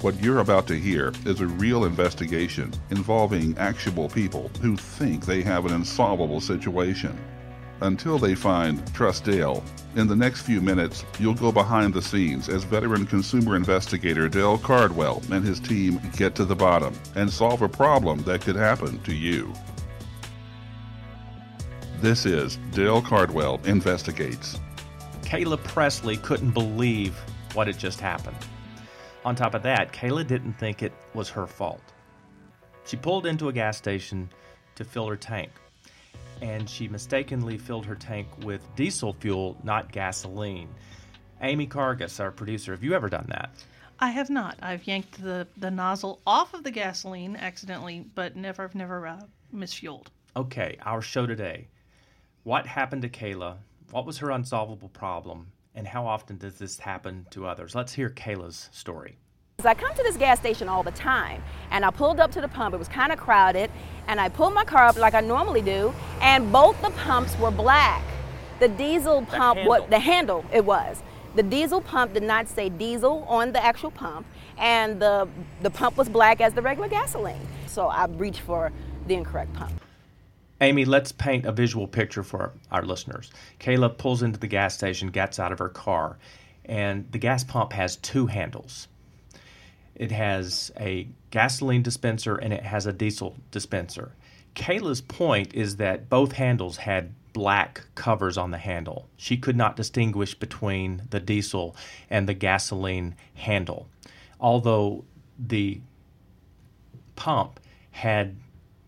[0.00, 5.42] What you're about to hear is a real investigation involving actual people who think they
[5.42, 7.18] have an insolvable situation.
[7.80, 9.64] Until they find Trust Dale,
[9.96, 14.58] in the next few minutes, you'll go behind the scenes as veteran consumer investigator Dale
[14.58, 19.00] Cardwell and his team get to the bottom and solve a problem that could happen
[19.02, 19.52] to you.
[22.00, 24.60] This is Dale Cardwell Investigates.
[25.22, 27.16] Kayla Presley couldn't believe
[27.54, 28.36] what had just happened.
[29.24, 31.92] On top of that, Kayla didn't think it was her fault.
[32.84, 34.28] She pulled into a gas station
[34.74, 35.50] to fill her tank,
[36.42, 40.68] and she mistakenly filled her tank with diesel fuel, not gasoline.
[41.40, 43.50] Amy Cargus, our producer, have you ever done that?
[43.98, 44.58] I have not.
[44.60, 49.20] I've yanked the, the nozzle off of the gasoline accidentally, but never, I've never uh,
[49.54, 50.08] misfueled.
[50.36, 51.68] Okay, our show today.
[52.42, 53.56] What happened to Kayla?
[53.90, 55.52] What was her unsolvable problem?
[55.74, 57.74] And how often does this happen to others?
[57.74, 59.16] Let's hear Kayla's story.
[59.66, 62.48] I come to this gas station all the time, and I pulled up to the
[62.48, 62.74] pump.
[62.74, 63.70] It was kind of crowded,
[64.08, 67.50] and I pulled my car up like I normally do, and both the pumps were
[67.50, 68.02] black.
[68.60, 69.68] The diesel pump, handle.
[69.68, 71.02] what the handle it was.
[71.34, 74.26] The diesel pump did not say diesel on the actual pump,
[74.58, 75.28] and the
[75.62, 77.46] the pump was black as the regular gasoline.
[77.66, 78.70] So I reached for
[79.06, 79.80] the incorrect pump.
[80.60, 83.32] Amy, let's paint a visual picture for our listeners.
[83.58, 86.18] Kayla pulls into the gas station, gets out of her car,
[86.64, 88.88] and the gas pump has two handles.
[89.94, 94.12] It has a gasoline dispenser and it has a diesel dispenser.
[94.54, 99.08] Kayla's point is that both handles had black covers on the handle.
[99.16, 101.76] She could not distinguish between the diesel
[102.08, 103.88] and the gasoline handle,
[104.40, 105.04] although
[105.38, 105.80] the
[107.16, 108.36] pump had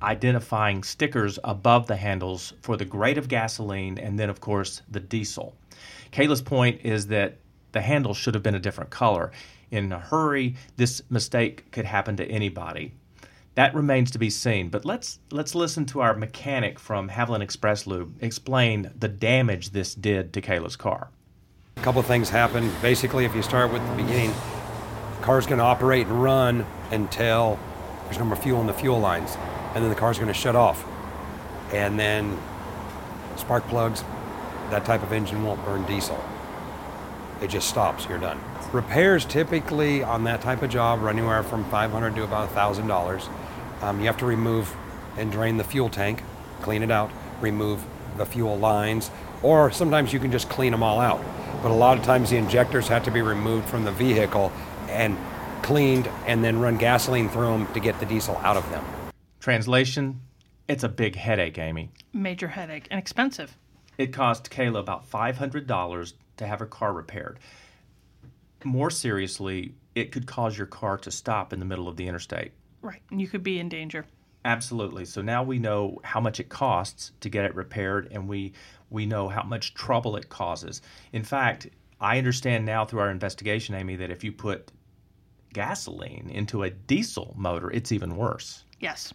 [0.00, 5.00] identifying stickers above the handles for the grade of gasoline and then, of course, the
[5.00, 5.56] diesel.
[6.12, 7.38] Kayla's point is that
[7.72, 9.32] the handle should have been a different color.
[9.70, 12.94] In a hurry, this mistake could happen to anybody.
[13.54, 17.86] That remains to be seen, but let's let's listen to our mechanic from Haviland Express
[17.86, 21.10] Lube explain the damage this did to Kayla's car.
[21.76, 22.70] A couple things happen.
[22.80, 27.58] Basically, if you start with the beginning, the car's going to operate and run until
[28.04, 29.36] there's no more fuel in the fuel lines,
[29.74, 30.86] and then the car's going to shut off.
[31.72, 32.38] And then
[33.36, 34.02] spark plugs,
[34.70, 36.22] that type of engine won't burn diesel.
[37.42, 38.06] It just stops.
[38.08, 38.40] You're done.
[38.72, 43.82] Repairs typically on that type of job are anywhere from 500 to about $1,000.
[43.82, 44.76] Um, you have to remove
[45.16, 46.22] and drain the fuel tank,
[46.60, 47.82] clean it out, remove
[48.18, 49.10] the fuel lines,
[49.42, 51.22] or sometimes you can just clean them all out.
[51.62, 54.52] But a lot of times the injectors have to be removed from the vehicle
[54.88, 55.16] and
[55.62, 58.84] cleaned and then run gasoline through them to get the diesel out of them.
[59.40, 60.20] Translation
[60.68, 61.90] It's a big headache, Amy.
[62.12, 63.56] Major headache and expensive.
[63.96, 67.38] It cost Kayla about $500 to have her car repaired.
[68.64, 72.52] More seriously, it could cause your car to stop in the middle of the interstate.
[72.82, 73.02] Right.
[73.10, 74.06] And you could be in danger.
[74.44, 75.04] Absolutely.
[75.04, 78.52] So now we know how much it costs to get it repaired and we
[78.90, 80.80] we know how much trouble it causes.
[81.12, 81.68] In fact,
[82.00, 84.72] I understand now through our investigation, Amy, that if you put
[85.52, 88.64] gasoline into a diesel motor, it's even worse.
[88.80, 89.12] Yes.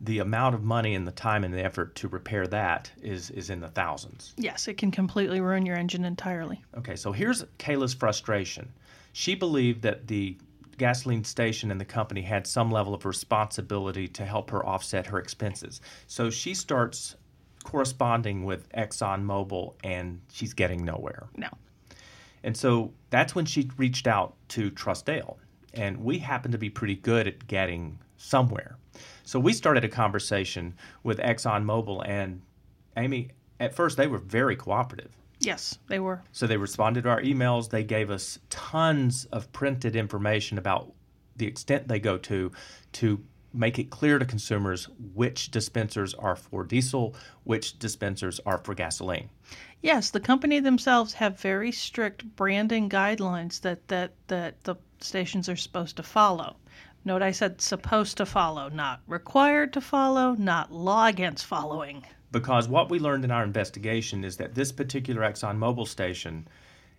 [0.00, 3.50] The amount of money and the time and the effort to repair that is is
[3.50, 4.34] in the thousands.
[4.36, 6.62] Yes, it can completely ruin your engine entirely.
[6.76, 8.70] Okay, so here's Kayla's frustration.
[9.12, 10.36] She believed that the
[10.78, 15.18] gasoline station and the company had some level of responsibility to help her offset her
[15.18, 15.80] expenses.
[16.06, 17.16] So she starts
[17.64, 21.28] corresponding with ExxonMobil and she's getting nowhere.
[21.36, 21.48] No.
[22.42, 25.36] And so that's when she reached out to Trustdale.
[25.74, 28.76] And we happen to be pretty good at getting somewhere.
[29.26, 32.42] So we started a conversation with ExxonMobil and
[32.96, 35.10] Amy, at first they were very cooperative.
[35.40, 36.22] Yes, they were.
[36.30, 37.68] So they responded to our emails.
[37.68, 40.92] They gave us tons of printed information about
[41.34, 42.52] the extent they go to
[42.92, 43.22] to
[43.52, 49.28] make it clear to consumers which dispensers are for diesel, which dispensers are for gasoline.
[49.82, 55.56] Yes, the company themselves have very strict branding guidelines that, that, that the stations are
[55.56, 56.56] supposed to follow.
[57.06, 62.04] Note I said supposed to follow, not required to follow, not law against following.
[62.32, 66.48] Because what we learned in our investigation is that this particular ExxonMobil station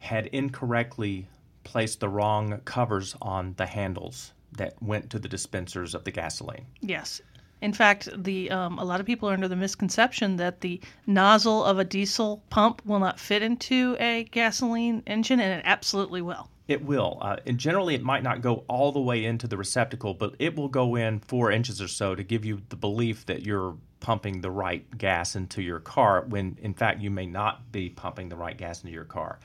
[0.00, 1.26] had incorrectly
[1.62, 6.66] placed the wrong covers on the handles that went to the dispensers of the gasoline.
[6.82, 7.22] Yes.
[7.62, 11.64] In fact, the um, a lot of people are under the misconception that the nozzle
[11.64, 16.50] of a diesel pump will not fit into a gasoline engine, and it absolutely will.
[16.66, 17.18] It will.
[17.20, 20.56] Uh, and generally, it might not go all the way into the receptacle, but it
[20.56, 24.40] will go in four inches or so to give you the belief that you're pumping
[24.40, 28.36] the right gas into your car when, in fact, you may not be pumping the
[28.36, 29.40] right gas into your car.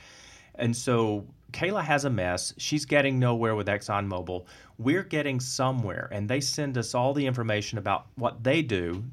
[0.56, 2.54] And so Kayla has a mess.
[2.58, 4.46] She's getting nowhere with ExxonMobil.
[4.78, 9.04] We're getting somewhere, and they send us all the information about what they do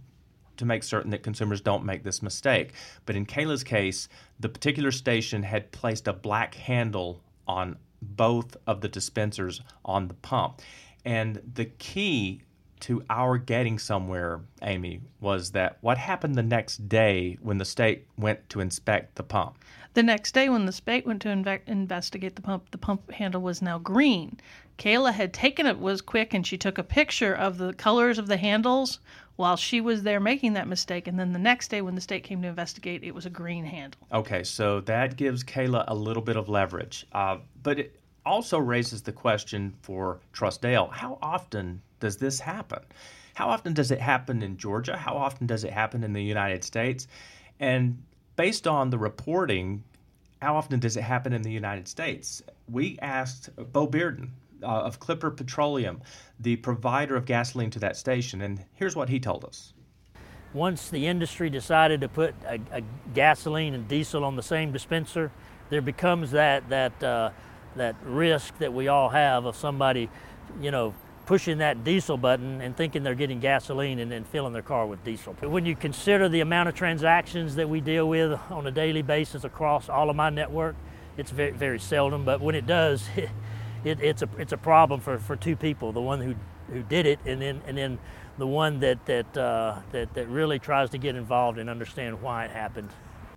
[0.56, 2.72] to make certain that consumers don't make this mistake.
[3.04, 4.08] But in Kayla's case,
[4.40, 7.76] the particular station had placed a black handle on
[8.14, 10.60] both of the dispensers on the pump.
[11.04, 12.42] And the key
[12.80, 18.06] to our getting somewhere, Amy, was that what happened the next day when the state
[18.18, 19.58] went to inspect the pump?
[19.94, 23.40] The next day, when the state went to inve- investigate the pump, the pump handle
[23.40, 24.38] was now green.
[24.78, 28.26] Kayla had taken it was quick, and she took a picture of the colors of
[28.26, 29.00] the handles
[29.36, 31.06] while she was there making that mistake.
[31.06, 33.64] And then the next day, when the state came to investigate, it was a green
[33.64, 34.00] handle.
[34.12, 39.02] Okay, so that gives Kayla a little bit of leverage, uh, but it also raises
[39.02, 42.80] the question for Trustdale: How often does this happen?
[43.34, 44.96] How often does it happen in Georgia?
[44.96, 47.06] How often does it happen in the United States?
[47.60, 48.02] And
[48.34, 49.84] based on the reporting,
[50.40, 52.42] how often does it happen in the United States?
[52.68, 54.30] We asked Bo Bearden
[54.62, 56.00] uh, of Clipper Petroleum,
[56.40, 59.72] the provider of gasoline to that station, and here's what he told us.
[60.52, 62.82] Once the industry decided to put a, a
[63.14, 65.30] gasoline and diesel on the same dispenser,
[65.68, 67.30] there becomes that that uh,
[67.74, 70.08] that risk that we all have of somebody,
[70.60, 70.94] you know,
[71.26, 75.02] pushing that diesel button and thinking they're getting gasoline and then filling their car with
[75.04, 75.34] diesel.
[75.34, 79.44] When you consider the amount of transactions that we deal with on a daily basis
[79.44, 80.76] across all of my network,
[81.16, 83.04] it's very, very seldom, but when it does,
[83.86, 86.34] it, it, it's, a, it's a problem for, for two people, the one who,
[86.72, 87.98] who did it and then, and then
[88.38, 92.44] the one that, that, uh, that, that really tries to get involved and understand why
[92.44, 92.90] it happened.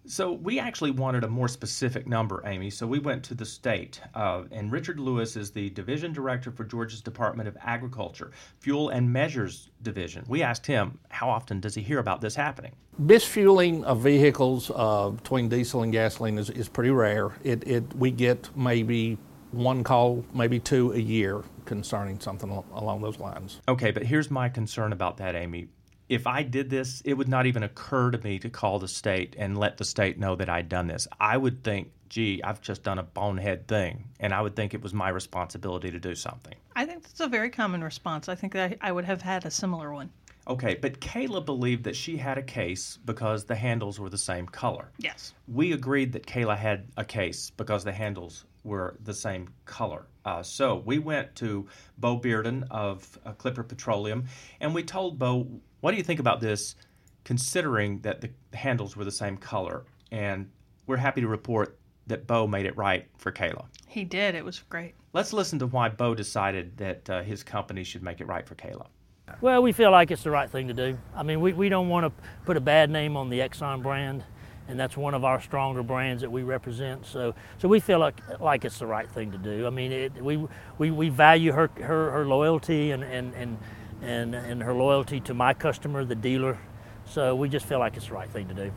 [0.06, 2.72] So we actually wanted a more specific number, Amy.
[2.72, 6.64] So we went to the state, uh, and Richard Lewis is the division director for
[6.64, 10.26] Georgia's Department of Agriculture, Fuel and Measures Division.
[10.28, 12.72] We asked him how often does he hear about this happening.
[13.00, 17.32] Misfueling of vehicles uh, between diesel and gasoline is, is pretty rare.
[17.44, 19.20] It, it we get maybe
[19.52, 23.62] one call, maybe two a year concerning something along those lines.
[23.68, 25.70] Okay, but here's my concern about that, Amy
[26.10, 29.36] if I did this, it would not even occur to me to call the state
[29.38, 31.08] and let the state know that I'd done this.
[31.20, 34.82] I would think, gee, I've just done a bonehead thing, and I would think it
[34.82, 36.56] was my responsibility to do something.
[36.76, 38.28] I think that's a very common response.
[38.28, 40.10] I think that I would have had a similar one.
[40.48, 44.48] Okay, but Kayla believed that she had a case because the handles were the same
[44.48, 44.90] color.
[44.98, 45.34] Yes.
[45.48, 50.08] We agreed that Kayla had a case because the handles were the same color.
[50.26, 51.68] Uh, so we went to
[51.98, 54.26] Bo Bearden of uh, Clipper Petroleum,
[54.60, 55.48] and we told Bo
[55.82, 56.76] what do you think about this,
[57.24, 59.86] considering that the handles were the same color?
[60.12, 60.50] And
[60.88, 61.78] we're happy to report
[62.08, 63.66] that Bo made it right for Kayla.
[63.88, 64.36] He did.
[64.36, 64.96] It was great.
[65.14, 68.56] Let's listen to why Bo decided that uh, his company should make it right for
[68.56, 68.88] Kayla.
[69.42, 70.98] Well, we feel like it's the right thing to do.
[71.16, 74.24] I mean, we, we don't want to put a bad name on the Exxon brand,
[74.70, 77.06] and that's one of our stronger brands that we represent.
[77.06, 79.68] So, so we feel like like it's the right thing to do.
[79.68, 83.58] I mean, it, we, we we value her her, her loyalty and, and, and
[84.02, 86.58] and, and her loyalty to my customer, the dealer.
[87.06, 88.72] So we just feel like it's the right thing to do.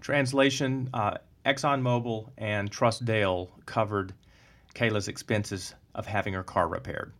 [0.00, 4.12] Translation uh, ExxonMobil and Trustdale covered
[4.74, 7.12] Kayla's expenses of having her car repaired.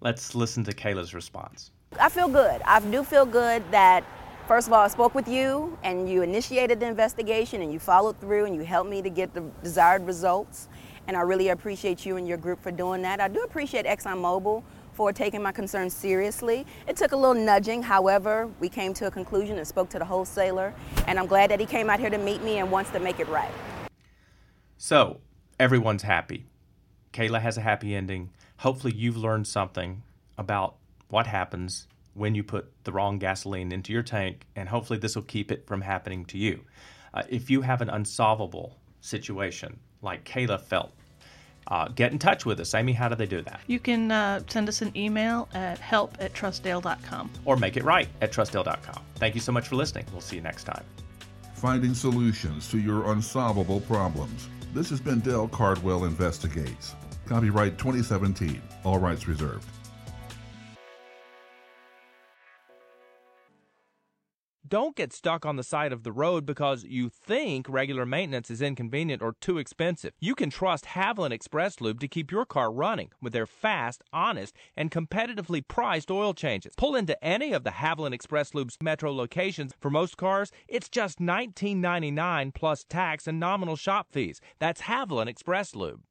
[0.00, 1.70] Let's listen to Kayla's response.
[1.98, 2.62] I feel good.
[2.64, 4.04] I do feel good that,
[4.50, 8.20] first of all, I spoke with you and you initiated the investigation and you followed
[8.20, 10.66] through and you helped me to get the desired results.
[11.06, 13.20] And I really appreciate you and your group for doing that.
[13.20, 16.66] I do appreciate ExxonMobil for taking my concerns seriously.
[16.88, 20.04] It took a little nudging, however, we came to a conclusion and spoke to the
[20.04, 20.74] wholesaler,
[21.06, 23.20] and I'm glad that he came out here to meet me and wants to make
[23.20, 23.52] it right.
[24.76, 25.20] So,
[25.60, 26.46] everyone's happy.
[27.12, 28.30] Kayla has a happy ending.
[28.58, 30.02] Hopefully, you've learned something
[30.36, 30.74] about
[31.08, 35.22] what happens when you put the wrong gasoline into your tank, and hopefully, this will
[35.22, 36.64] keep it from happening to you.
[37.12, 40.92] Uh, if you have an unsolvable situation like Kayla felt
[41.70, 42.74] uh, get in touch with us.
[42.74, 43.60] Amy, how do they do that?
[43.66, 47.30] You can uh, send us an email at help at trustdale.com.
[47.44, 49.02] Or make it right at trustdale.com.
[49.16, 50.06] Thank you so much for listening.
[50.12, 50.84] We'll see you next time.
[51.54, 54.48] Finding solutions to your unsolvable problems.
[54.74, 56.94] This has been Dale Cardwell Investigates.
[57.26, 58.60] Copyright 2017.
[58.84, 59.68] All rights reserved.
[64.70, 68.62] Don't get stuck on the side of the road because you think regular maintenance is
[68.62, 70.12] inconvenient or too expensive.
[70.20, 74.54] You can trust Haviland Express Lube to keep your car running with their fast, honest,
[74.76, 76.74] and competitively priced oil changes.
[76.76, 79.72] Pull into any of the Haviland Express Lube's metro locations.
[79.80, 84.40] For most cars, it's just $19.99 plus tax and nominal shop fees.
[84.60, 85.98] That's Haviland Express Lube.